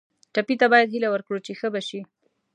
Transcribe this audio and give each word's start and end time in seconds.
ټپي 0.33 0.55
ته 0.61 0.65
باید 0.73 0.91
هیله 0.93 1.09
ورکړو 1.11 1.37
چې 1.45 1.51
ښه 1.59 1.67
به 1.73 1.81
شي. 1.87 2.01